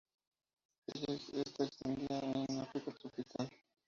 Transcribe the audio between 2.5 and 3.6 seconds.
el África tropical.